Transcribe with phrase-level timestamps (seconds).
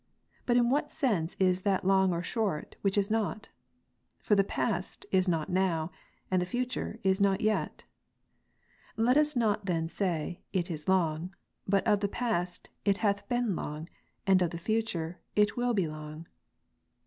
[0.47, 3.49] But in what sense is that long or short, which is not?
[4.17, 5.91] For the past, is not now;
[6.31, 7.83] and the future is not yet.
[8.97, 11.35] Let us not then say, "it is long;"
[11.67, 13.89] but of the past, "it hath been long;"
[14.25, 16.25] and of the future," it will be long."